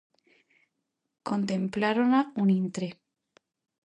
Contemplárona 1.29 2.21
un 2.43 2.47
intre. 2.61 2.89